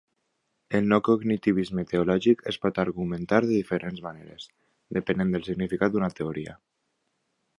El 0.77 0.87
no-cognitivisme 0.91 1.83
teològic 1.91 2.41
es 2.53 2.57
pot 2.63 2.79
argumentar 2.85 3.41
de 3.45 3.51
diferents 3.51 4.01
maneres, 4.07 4.49
depenent 4.99 5.35
del 5.35 5.47
significat 5.51 5.97
d'una 5.97 6.13
teoria. 6.21 6.57